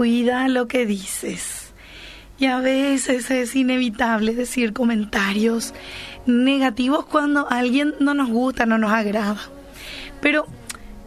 cuida 0.00 0.48
lo 0.48 0.66
que 0.66 0.86
dices. 0.86 1.74
Y 2.38 2.46
a 2.46 2.58
veces 2.60 3.30
es 3.30 3.54
inevitable 3.54 4.34
decir 4.34 4.72
comentarios 4.72 5.74
negativos 6.24 7.04
cuando 7.04 7.46
alguien 7.50 7.92
no 8.00 8.14
nos 8.14 8.30
gusta, 8.30 8.64
no 8.64 8.78
nos 8.78 8.92
agrada. 8.92 9.36
Pero 10.22 10.46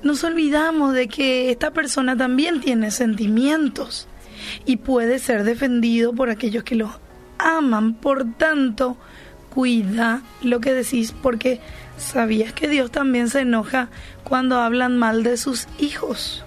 nos 0.04 0.24
olvidamos 0.24 0.94
de 0.94 1.08
que 1.08 1.50
esta 1.50 1.72
persona 1.72 2.16
también 2.16 2.62
tiene 2.62 2.92
sentimientos 2.92 4.08
y 4.64 4.78
puede 4.78 5.18
ser 5.18 5.44
defendido 5.44 6.14
por 6.14 6.30
aquellos 6.30 6.64
que 6.64 6.76
los 6.76 6.92
aman. 7.40 7.96
Por 7.96 8.32
tanto, 8.36 8.96
cuida 9.50 10.22
lo 10.44 10.60
que 10.60 10.72
decís 10.72 11.16
porque 11.20 11.60
sabías 11.98 12.54
que 12.54 12.68
Dios 12.68 12.92
también 12.92 13.28
se 13.28 13.40
enoja 13.40 13.90
cuando 14.24 14.60
hablan 14.60 15.00
mal 15.00 15.24
de 15.24 15.38
sus 15.38 15.68
hijos. 15.80 16.46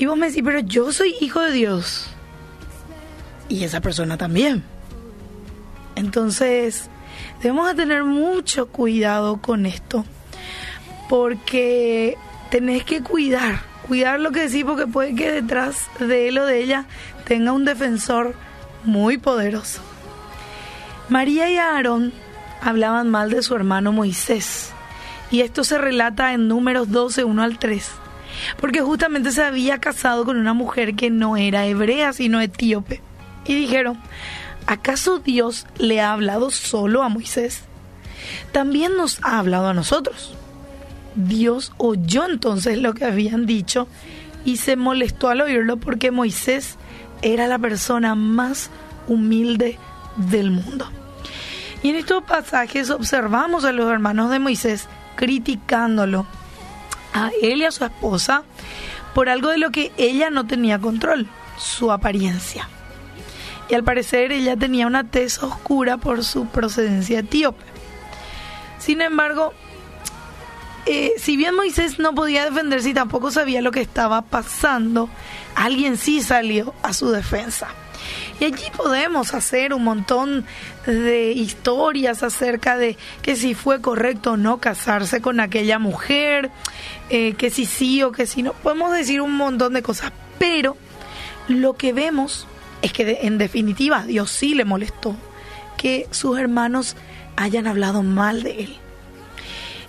Y 0.00 0.06
vos 0.06 0.16
me 0.16 0.28
decís, 0.28 0.42
pero 0.42 0.60
yo 0.60 0.92
soy 0.92 1.14
hijo 1.20 1.42
de 1.42 1.52
Dios. 1.52 2.06
Y 3.50 3.64
esa 3.64 3.82
persona 3.82 4.16
también. 4.16 4.64
Entonces, 5.94 6.88
debemos 7.42 7.68
de 7.68 7.74
tener 7.74 8.04
mucho 8.04 8.68
cuidado 8.68 9.42
con 9.42 9.66
esto. 9.66 10.06
Porque 11.10 12.16
tenés 12.50 12.84
que 12.84 13.02
cuidar, 13.02 13.60
cuidar 13.86 14.20
lo 14.20 14.32
que 14.32 14.48
decís 14.48 14.64
porque 14.64 14.86
puede 14.86 15.14
que 15.14 15.32
detrás 15.32 15.88
de 15.98 16.28
él 16.28 16.38
o 16.38 16.46
de 16.46 16.62
ella 16.62 16.86
tenga 17.26 17.52
un 17.52 17.66
defensor 17.66 18.34
muy 18.84 19.18
poderoso. 19.18 19.82
María 21.10 21.50
y 21.50 21.58
Aarón 21.58 22.14
hablaban 22.62 23.10
mal 23.10 23.28
de 23.28 23.42
su 23.42 23.54
hermano 23.54 23.92
Moisés. 23.92 24.70
Y 25.30 25.42
esto 25.42 25.62
se 25.62 25.76
relata 25.76 26.32
en 26.32 26.48
números 26.48 26.90
12, 26.90 27.24
1 27.24 27.42
al 27.42 27.58
3 27.58 28.00
porque 28.58 28.80
justamente 28.80 29.32
se 29.32 29.42
había 29.42 29.78
casado 29.78 30.24
con 30.24 30.36
una 30.36 30.54
mujer 30.54 30.94
que 30.94 31.10
no 31.10 31.36
era 31.36 31.66
hebrea, 31.66 32.12
sino 32.12 32.40
etíope. 32.40 33.00
Y 33.44 33.54
dijeron, 33.54 33.98
¿acaso 34.66 35.18
Dios 35.18 35.66
le 35.78 36.00
ha 36.00 36.12
hablado 36.12 36.50
solo 36.50 37.02
a 37.02 37.08
Moisés? 37.08 37.62
También 38.52 38.96
nos 38.96 39.18
ha 39.22 39.38
hablado 39.38 39.68
a 39.68 39.74
nosotros. 39.74 40.34
Dios 41.14 41.72
oyó 41.76 42.24
entonces 42.26 42.78
lo 42.78 42.94
que 42.94 43.04
habían 43.04 43.46
dicho 43.46 43.88
y 44.44 44.58
se 44.58 44.76
molestó 44.76 45.28
al 45.28 45.40
oírlo 45.40 45.76
porque 45.76 46.10
Moisés 46.10 46.76
era 47.22 47.46
la 47.46 47.58
persona 47.58 48.14
más 48.14 48.70
humilde 49.08 49.78
del 50.16 50.50
mundo. 50.50 50.86
Y 51.82 51.90
en 51.90 51.96
estos 51.96 52.22
pasajes 52.24 52.90
observamos 52.90 53.64
a 53.64 53.72
los 53.72 53.90
hermanos 53.90 54.30
de 54.30 54.38
Moisés 54.38 54.86
criticándolo 55.16 56.26
a 57.12 57.30
él 57.42 57.60
y 57.60 57.64
a 57.64 57.70
su 57.70 57.84
esposa 57.84 58.44
por 59.14 59.28
algo 59.28 59.48
de 59.50 59.58
lo 59.58 59.70
que 59.70 59.92
ella 59.96 60.30
no 60.30 60.46
tenía 60.46 60.78
control, 60.78 61.26
su 61.58 61.92
apariencia. 61.92 62.68
Y 63.68 63.74
al 63.74 63.84
parecer 63.84 64.32
ella 64.32 64.56
tenía 64.56 64.86
una 64.86 65.04
tez 65.04 65.42
oscura 65.42 65.96
por 65.96 66.24
su 66.24 66.46
procedencia 66.46 67.20
etíope. 67.20 67.64
Sin 68.78 69.00
embargo, 69.00 69.52
eh, 70.86 71.12
si 71.18 71.36
bien 71.36 71.54
Moisés 71.54 71.98
no 71.98 72.14
podía 72.14 72.44
defenderse 72.44 72.90
y 72.90 72.94
tampoco 72.94 73.30
sabía 73.30 73.62
lo 73.62 73.70
que 73.70 73.80
estaba 73.80 74.22
pasando, 74.22 75.08
alguien 75.54 75.96
sí 75.96 76.22
salió 76.22 76.74
a 76.82 76.92
su 76.92 77.10
defensa. 77.10 77.68
Y 78.40 78.44
allí 78.44 78.64
podemos 78.74 79.34
hacer 79.34 79.74
un 79.74 79.84
montón 79.84 80.46
de 80.86 81.32
historias 81.32 82.22
acerca 82.22 82.78
de 82.78 82.96
que 83.20 83.36
si 83.36 83.54
fue 83.54 83.82
correcto 83.82 84.32
o 84.32 84.36
no 84.36 84.58
casarse 84.58 85.20
con 85.20 85.40
aquella 85.40 85.78
mujer, 85.78 86.50
eh, 87.10 87.34
que 87.34 87.50
si 87.50 87.66
sí 87.66 88.02
o 88.02 88.12
que 88.12 88.26
si 88.26 88.42
no. 88.42 88.54
Podemos 88.54 88.92
decir 88.92 89.20
un 89.20 89.36
montón 89.36 89.74
de 89.74 89.82
cosas, 89.82 90.12
pero 90.38 90.76
lo 91.48 91.74
que 91.74 91.92
vemos 91.92 92.46
es 92.80 92.92
que 92.92 93.20
en 93.22 93.36
definitiva 93.36 94.04
Dios 94.04 94.30
sí 94.30 94.54
le 94.54 94.64
molestó 94.64 95.14
que 95.76 96.06
sus 96.10 96.38
hermanos 96.38 96.96
hayan 97.36 97.66
hablado 97.66 98.02
mal 98.02 98.42
de 98.42 98.64
él. 98.64 98.76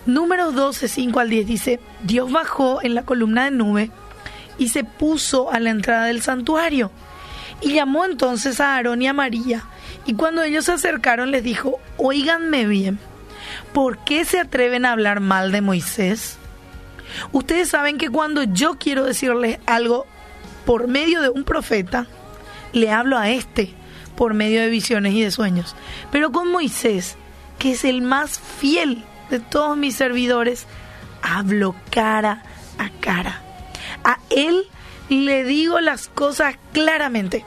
Números 0.06 0.56
12, 0.56 0.88
5 0.88 1.20
al 1.20 1.30
10 1.30 1.48
dice, 1.48 1.80
Dios 2.04 2.32
bajó 2.32 2.82
en 2.82 2.96
la 2.96 3.04
columna 3.04 3.46
de 3.46 3.52
nube 3.52 3.92
y 4.58 4.70
se 4.70 4.84
puso 4.84 5.52
a 5.52 5.60
la 5.60 5.70
entrada 5.70 6.06
del 6.06 6.22
santuario 6.22 6.92
y 7.62 7.74
llamó 7.74 8.06
entonces 8.06 8.60
a 8.60 8.76
Aarón 8.76 9.02
y 9.02 9.08
a 9.08 9.14
María, 9.14 9.64
y 10.06 10.16
cuando 10.16 10.42
ellos 10.44 10.66
se 10.66 10.74
acercaron 10.74 11.32
les 11.32 11.44
dijo, 11.44 11.80
oíganme 11.98 12.66
bien, 12.66 13.00
¿por 13.74 14.04
qué 14.04 14.26
se 14.26 14.40
atreven 14.40 14.86
a 14.86 14.92
hablar 14.92 15.20
mal 15.20 15.52
de 15.52 15.62
Moisés? 15.62 16.38
Ustedes 17.32 17.70
saben 17.70 17.98
que 17.98 18.10
cuando 18.10 18.44
yo 18.44 18.78
quiero 18.80 19.06
decirles 19.06 19.60
algo 19.68 20.08
por 20.66 20.88
medio 20.88 21.22
de 21.22 21.30
un 21.30 21.44
profeta, 21.44 22.08
le 22.74 22.92
hablo 22.92 23.18
a 23.18 23.30
este 23.30 23.74
por 24.16 24.34
medio 24.34 24.62
de 24.62 24.70
visiones 24.70 25.14
y 25.14 25.22
de 25.22 25.32
sueños. 25.32 25.76
Pero 26.12 26.32
con 26.32 26.50
Moisés, 26.50 27.18
que 27.60 27.74
es 27.74 27.84
el 27.84 28.02
más 28.02 28.40
fiel 28.40 29.04
de 29.32 29.40
todos 29.40 29.76
mis 29.76 29.96
servidores, 29.96 30.68
hablo 31.24 31.76
cara 31.90 32.44
a 32.78 32.90
cara. 33.00 33.42
A 34.04 34.20
él 34.30 34.68
le 35.10 35.44
digo 35.44 35.80
las 35.80 36.08
cosas 36.08 36.56
claramente 36.74 37.44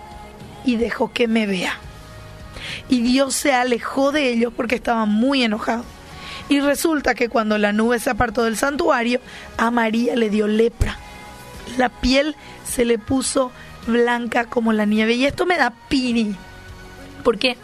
y 0.64 0.76
dejó 0.76 1.12
que 1.12 1.28
me 1.28 1.46
vea. 1.46 1.74
Y 2.88 3.02
Dios 3.02 3.34
se 3.34 3.52
alejó 3.52 4.12
de 4.12 4.30
ellos 4.30 4.52
porque 4.56 4.74
estaba 4.74 5.04
muy 5.04 5.42
enojado. 5.44 5.84
Y 6.48 6.60
resulta 6.60 7.14
que 7.14 7.28
cuando 7.28 7.56
la 7.58 7.72
nube 7.72 7.98
se 7.98 8.10
apartó 8.10 8.44
del 8.44 8.56
santuario, 8.56 9.20
a 9.56 9.70
María 9.70 10.16
le 10.16 10.30
dio 10.30 10.46
lepra. 10.46 10.98
La 11.78 11.88
piel 11.88 12.36
se 12.66 12.84
le 12.84 12.98
puso 12.98 13.50
blanca 13.86 14.46
como 14.46 14.72
la 14.72 14.84
nieve. 14.84 15.14
Y 15.14 15.26
esto 15.26 15.46
me 15.46 15.56
da 15.56 15.72
pini. 15.88 16.36
Porque 17.22 17.56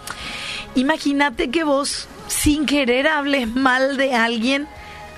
imagínate 0.74 1.50
que 1.50 1.64
vos, 1.64 2.08
sin 2.30 2.64
querer, 2.64 3.08
hables 3.08 3.48
mal 3.48 3.96
de 3.96 4.14
alguien 4.14 4.68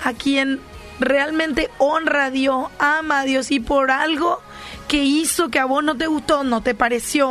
a 0.03 0.13
quien 0.13 0.59
realmente 0.99 1.69
honra 1.77 2.25
a 2.25 2.29
Dios, 2.31 2.69
ama 2.79 3.21
a 3.21 3.23
Dios 3.23 3.51
y 3.51 3.59
por 3.59 3.91
algo 3.91 4.41
que 4.87 5.03
hizo 5.03 5.49
que 5.49 5.59
a 5.59 5.65
vos 5.65 5.83
no 5.83 5.95
te 5.95 6.07
gustó, 6.07 6.43
no 6.43 6.61
te 6.61 6.73
pareció, 6.73 7.29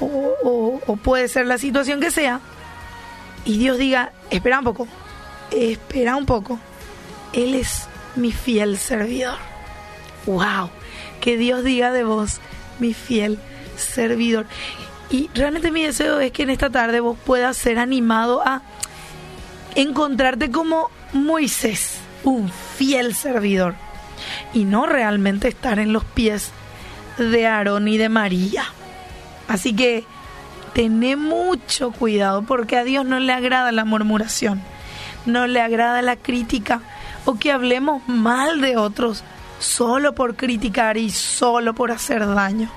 o, 0.00 0.98
puede 1.02 1.28
ser 1.28 1.46
la 1.46 1.58
situación 1.58 2.00
que 2.00 2.10
sea, 2.10 2.40
y 3.44 3.58
Dios 3.58 3.78
diga, 3.78 4.12
espera 4.30 4.58
un 4.58 4.64
poco, 4.64 4.86
espera 5.50 6.16
un 6.16 6.26
poco, 6.26 6.58
Él 7.32 7.54
es 7.54 7.86
mi 8.14 8.30
fiel 8.30 8.76
servidor. 8.78 9.38
¡Wow! 10.26 10.70
Que 11.20 11.36
Dios 11.36 11.64
diga 11.64 11.92
de 11.92 12.04
vos, 12.04 12.40
mi 12.78 12.94
fiel 12.94 13.38
servidor. 13.76 14.46
Y 15.10 15.30
realmente 15.34 15.70
mi 15.70 15.82
deseo 15.82 16.20
es 16.20 16.30
que 16.30 16.42
en 16.42 16.50
esta 16.50 16.70
tarde 16.70 17.00
vos 17.00 17.18
puedas 17.24 17.56
ser 17.56 17.78
animado 17.78 18.42
a 18.46 18.62
encontrarte 19.74 20.50
como 20.50 20.90
Moisés, 21.12 21.98
un 22.24 22.50
fiel 22.76 23.14
servidor 23.14 23.74
y 24.52 24.64
no 24.64 24.86
realmente 24.86 25.48
estar 25.48 25.78
en 25.78 25.92
los 25.92 26.04
pies 26.04 26.50
de 27.18 27.46
Aarón 27.46 27.88
y 27.88 27.98
de 27.98 28.08
María. 28.08 28.64
Así 29.48 29.74
que 29.74 30.04
tené 30.72 31.16
mucho 31.16 31.90
cuidado 31.90 32.42
porque 32.42 32.76
a 32.76 32.84
Dios 32.84 33.04
no 33.04 33.18
le 33.20 33.32
agrada 33.32 33.72
la 33.72 33.84
murmuración, 33.84 34.62
no 35.26 35.46
le 35.46 35.60
agrada 35.60 36.02
la 36.02 36.16
crítica 36.16 36.80
o 37.24 37.34
que 37.34 37.52
hablemos 37.52 38.06
mal 38.08 38.60
de 38.60 38.76
otros 38.76 39.24
solo 39.58 40.14
por 40.14 40.36
criticar 40.36 40.96
y 40.96 41.10
solo 41.10 41.74
por 41.74 41.90
hacer 41.90 42.26
daño. 42.26 42.70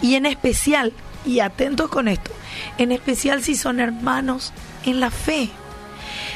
Y 0.00 0.14
en 0.14 0.26
especial, 0.26 0.92
y 1.24 1.40
atentos 1.40 1.88
con 1.90 2.08
esto, 2.08 2.30
en 2.78 2.92
especial 2.92 3.42
si 3.42 3.54
son 3.54 3.80
hermanos 3.80 4.52
en 4.84 5.00
la 5.00 5.10
fe. 5.10 5.50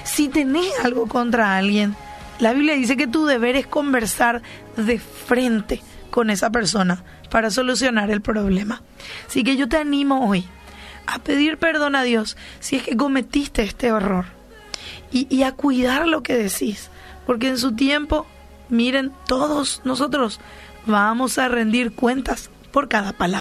Si 0.05 0.29
tenés 0.29 0.73
algo 0.83 1.07
contra 1.07 1.57
alguien, 1.57 1.97
la 2.39 2.53
Biblia 2.53 2.75
dice 2.75 2.97
que 2.97 3.07
tu 3.07 3.27
deber 3.27 3.57
es 3.57 3.67
conversar 3.67 4.43
de 4.77 4.99
frente 4.99 5.83
con 6.11 6.31
esa 6.31 6.51
persona 6.51 7.03
para 7.31 7.51
solucionar 7.51 8.11
el 8.11 8.23
problema. 8.23 8.83
Así 9.27 9.45
que 9.45 9.57
yo 9.57 9.69
te 9.69 9.77
animo 9.77 10.29
hoy 10.29 10.45
a 11.07 11.19
pedir 11.19 11.59
perdón 11.59 11.97
a 11.97 12.03
Dios 12.03 12.37
si 12.61 12.77
es 12.77 12.83
que 12.83 12.97
cometiste 12.97 13.63
este 13.63 13.89
error 13.89 14.27
y, 15.11 15.43
a 15.43 15.53
cuidar 15.53 16.07
lo 16.07 16.23
que 16.23 16.35
decís, 16.35 16.91
porque 17.27 17.49
en 17.49 17.59
su 17.59 17.75
tiempo, 17.75 18.27
miren, 18.69 19.13
todos 19.27 19.81
nosotros 19.85 20.39
vamos 20.87 21.39
a 21.39 21.49
rendir 21.49 21.93
cuentas 21.93 22.51
por 22.73 22.89
cada 22.89 23.13
palabra. 23.13 23.37